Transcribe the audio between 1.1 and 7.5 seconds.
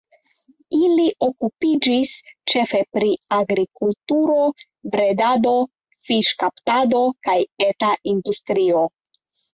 okupiĝis ĉefe pri agrikulturo, bredado, fiŝkaptado kaj